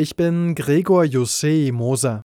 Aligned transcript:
Ich 0.00 0.16
bin 0.16 0.54
Gregor 0.54 1.02
Jussé 1.02 1.70
Moser. 1.72 2.22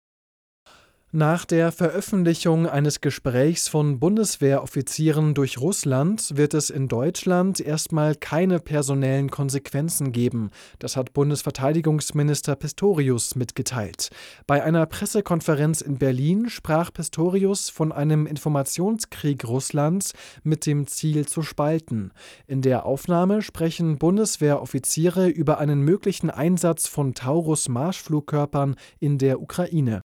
Nach 1.17 1.45
der 1.45 1.71
Veröffentlichung 1.71 2.69
eines 2.69 3.01
Gesprächs 3.01 3.69
von 3.69 4.01
Bundeswehroffizieren 4.01 5.33
durch 5.35 5.59
Russland 5.61 6.37
wird 6.37 6.55
es 6.55 6.71
in 6.71 6.89
Deutschland 6.89 7.61
erstmal 7.61 8.17
keine 8.17 8.59
personellen 8.59 9.31
Konsequenzen 9.31 10.11
geben. 10.11 10.51
Das 10.81 10.97
hat 10.97 11.13
Bundesverteidigungsminister 11.13 12.57
Pistorius 12.57 13.37
mitgeteilt. 13.37 14.09
Bei 14.49 14.65
einer 14.65 14.87
Pressekonferenz 14.87 15.83
in 15.83 15.99
Berlin 15.99 16.49
sprach 16.49 16.93
Pistorius 16.93 17.71
von 17.71 17.93
einem 17.93 18.27
Informationskrieg 18.27 19.47
Russlands 19.47 20.15
mit 20.43 20.67
dem 20.67 20.89
Ziel 20.89 21.29
zu 21.29 21.43
spalten. 21.43 22.11
In 22.49 22.61
der 22.61 22.87
Aufnahme 22.87 23.41
sprechen 23.41 23.99
Bundeswehroffiziere 23.99 25.29
über 25.29 25.59
einen 25.59 25.79
möglichen 25.83 26.31
Einsatz 26.31 26.89
von 26.89 27.15
Taurus-Marschflugkörpern 27.15 28.75
in 28.99 29.19
der 29.19 29.41
Ukraine. 29.41 30.03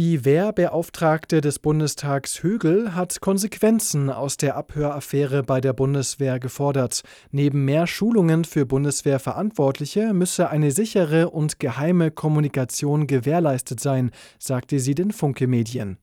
Die 0.00 0.24
Wehrbeauftragte 0.24 1.42
des 1.42 1.58
Bundestags 1.58 2.42
Högel 2.42 2.94
hat 2.94 3.20
Konsequenzen 3.20 4.08
aus 4.08 4.38
der 4.38 4.56
Abhöraffäre 4.56 5.42
bei 5.42 5.60
der 5.60 5.74
Bundeswehr 5.74 6.40
gefordert. 6.40 7.02
Neben 7.32 7.66
mehr 7.66 7.86
Schulungen 7.86 8.46
für 8.46 8.64
Bundeswehrverantwortliche 8.64 10.14
müsse 10.14 10.48
eine 10.48 10.70
sichere 10.70 11.28
und 11.28 11.60
geheime 11.60 12.10
Kommunikation 12.10 13.08
gewährleistet 13.08 13.80
sein, 13.80 14.10
sagte 14.38 14.78
sie 14.78 14.94
den 14.94 15.10
Funke 15.10 15.46
Medien. 15.46 15.98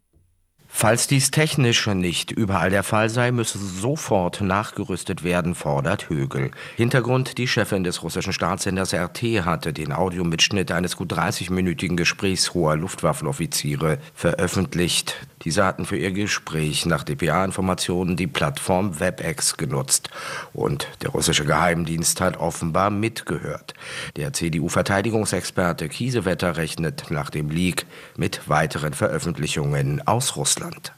Falls 0.80 1.08
dies 1.08 1.31
technisch 1.31 1.88
nicht 1.88 2.30
überall 2.30 2.70
der 2.70 2.84
Fall 2.84 3.09
sei, 3.09 3.31
müsse 3.31 3.58
sofort 3.58 4.41
nachgerüstet 4.41 5.23
werden, 5.23 5.55
fordert 5.55 6.08
Högel. 6.08 6.52
Hintergrund, 6.76 7.40
die 7.40 7.48
Chefin 7.48 7.84
des 7.84 8.04
russischen 8.04 8.31
Staatssenders 8.31 8.94
RT 8.94 9.44
hatte 9.44 9.73
den 9.73 9.91
Audiomitschnitt 9.91 10.71
eines 10.71 10.95
gut 10.95 11.12
30-minütigen 11.12 11.95
Gesprächs 11.95 12.54
hoher 12.54 12.76
Luftwaffenoffiziere 12.76 13.98
veröffentlicht. 14.13 15.15
Diese 15.41 15.65
hatten 15.65 15.85
für 15.85 15.98
ihr 15.98 16.12
Gespräch 16.12 16.85
nach 16.85 17.04
dpa-Informationen 17.04 18.15
die 18.15 18.27
Plattform 18.27 18.99
WebEx 18.99 19.57
genutzt. 19.57 20.12
Und 20.54 20.87
der 21.02 21.09
russische 21.09 21.46
Geheimdienst 21.46 22.21
hat 22.21 22.37
offenbar 22.37 22.91
mitgehört. 22.91 23.74
Der 24.15 24.32
CDU-Verteidigungsexperte 24.32 25.90
Kiesewetter 25.90 26.57
rechnet 26.57 27.09
nach 27.09 27.32
dem 27.32 27.49
Leak 27.49 27.87
mit 28.15 28.48
weiteren 28.48 28.93
Veröffentlichungen 28.93 30.05
aus 30.05 30.35
Russland. 30.35 30.66
Deutschland. 30.68 30.93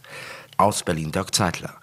Aus 0.57 0.83
Berlin 0.83 1.11
Dirk 1.11 1.33
Zeitler. 1.33 1.79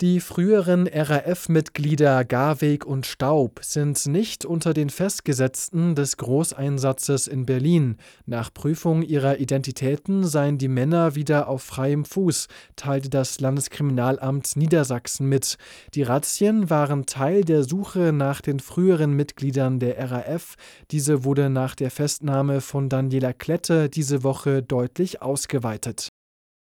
Die 0.00 0.18
früheren 0.18 0.88
RAF-Mitglieder 0.88 2.24
Garweg 2.24 2.84
und 2.84 3.06
Staub 3.06 3.60
sind 3.62 4.04
nicht 4.06 4.44
unter 4.44 4.74
den 4.74 4.90
Festgesetzten 4.90 5.94
des 5.94 6.16
Großeinsatzes 6.16 7.28
in 7.28 7.46
Berlin. 7.46 7.98
Nach 8.26 8.52
Prüfung 8.52 9.02
ihrer 9.02 9.38
Identitäten 9.38 10.24
seien 10.24 10.58
die 10.58 10.66
Männer 10.66 11.14
wieder 11.14 11.46
auf 11.46 11.62
freiem 11.62 12.04
Fuß, 12.04 12.48
teilte 12.74 13.10
das 13.10 13.38
Landeskriminalamt 13.38 14.56
Niedersachsen 14.56 15.28
mit. 15.28 15.56
Die 15.94 16.02
Razzien 16.02 16.68
waren 16.68 17.06
Teil 17.06 17.44
der 17.44 17.62
Suche 17.62 18.12
nach 18.12 18.40
den 18.40 18.58
früheren 18.58 19.12
Mitgliedern 19.12 19.78
der 19.78 20.10
RAF. 20.10 20.56
Diese 20.90 21.22
wurde 21.22 21.48
nach 21.48 21.76
der 21.76 21.92
Festnahme 21.92 22.60
von 22.60 22.88
Daniela 22.88 23.32
Klette 23.32 23.88
diese 23.88 24.24
Woche 24.24 24.64
deutlich 24.64 25.22
ausgeweitet. 25.22 26.08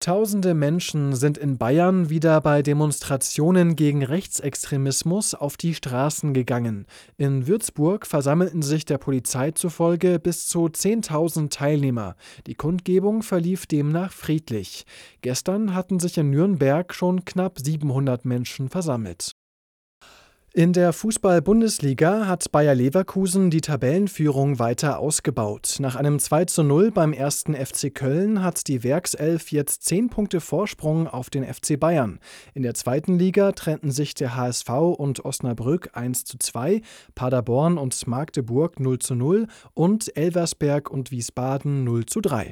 Tausende 0.05 0.53
Menschen 0.53 1.15
sind 1.15 1.35
in 1.35 1.57
Bayern 1.57 2.11
wieder 2.11 2.39
bei 2.39 2.61
Demonstrationen 2.61 3.75
gegen 3.75 4.03
Rechtsextremismus 4.03 5.33
auf 5.33 5.57
die 5.57 5.73
Straßen 5.73 6.35
gegangen. 6.35 6.85
In 7.17 7.47
Würzburg 7.47 8.05
versammelten 8.05 8.61
sich 8.61 8.85
der 8.85 8.99
Polizei 8.99 9.49
zufolge 9.49 10.19
bis 10.19 10.47
zu 10.47 10.67
10.000 10.67 11.49
Teilnehmer. 11.49 12.15
Die 12.45 12.53
Kundgebung 12.53 13.23
verlief 13.23 13.65
demnach 13.65 14.11
friedlich. 14.11 14.85
Gestern 15.21 15.73
hatten 15.73 15.99
sich 15.99 16.19
in 16.19 16.29
Nürnberg 16.29 16.93
schon 16.93 17.25
knapp 17.25 17.57
700 17.57 18.25
Menschen 18.25 18.69
versammelt. 18.69 19.31
In 20.57 20.71
der 20.71 20.93
Fußball-Bundesliga 20.93 22.27
hat 22.27 22.49
Bayer 22.49 22.75
Leverkusen 22.75 23.49
die 23.49 23.59
Tabellenführung 23.59 24.57
weiter 24.57 24.99
ausgebaut. 24.99 25.75
Nach 25.79 25.97
einem 25.97 26.17
2 26.17 26.45
zu 26.45 26.63
0 26.63 26.91
beim 26.91 27.11
ersten 27.11 27.55
FC 27.55 27.93
Köln 27.93 28.41
hat 28.41 28.69
die 28.69 28.81
Werkself 28.81 29.51
jetzt 29.51 29.83
10 29.83 30.09
Punkte 30.09 30.39
Vorsprung 30.39 31.09
auf 31.09 31.29
den 31.29 31.43
FC 31.43 31.77
Bayern. 31.77 32.19
In 32.53 32.63
der 32.63 32.73
zweiten 32.73 33.19
Liga 33.19 33.51
trennten 33.51 33.91
sich 33.91 34.13
der 34.13 34.37
HSV 34.37 34.69
und 34.69 35.25
Osnabrück 35.25 35.89
1 35.91 36.23
zu 36.23 36.37
2, 36.37 36.81
Paderborn 37.15 37.77
und 37.77 38.07
Magdeburg 38.07 38.79
0 38.79 38.99
zu 38.99 39.13
0 39.13 39.47
und 39.73 40.15
Elversberg 40.15 40.89
und 40.89 41.11
Wiesbaden 41.11 41.83
0 41.83 42.05
zu 42.05 42.21
3. 42.21 42.43